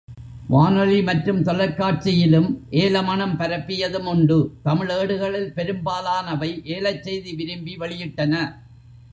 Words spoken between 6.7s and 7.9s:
ஏலச்செய்தி விரும்பி